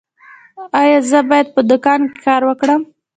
ایا 0.79 0.97
زه 1.09 1.19
باید 1.29 1.47
په 1.55 1.61
دوکان 1.69 2.01
کې 2.11 2.19
کار 2.25 2.41
وکړم؟ 2.45 2.81